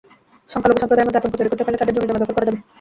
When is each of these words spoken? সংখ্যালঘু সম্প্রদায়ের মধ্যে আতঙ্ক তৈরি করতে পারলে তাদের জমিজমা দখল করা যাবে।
সংখ্যালঘু 0.51 0.79
সম্প্রদায়ের 0.81 1.07
মধ্যে 1.07 1.19
আতঙ্ক 1.21 1.33
তৈরি 1.39 1.49
করতে 1.51 1.63
পারলে 1.65 1.79
তাদের 1.79 1.93
জমিজমা 1.95 2.21
দখল 2.21 2.33
করা 2.37 2.47
যাবে। 2.47 2.59